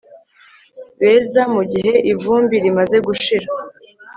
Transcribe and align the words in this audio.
beza 0.99 1.41
mugihe 1.53 1.93
ivumbi 2.11 2.55
rimaze 2.63 2.97
gushira 3.07 3.47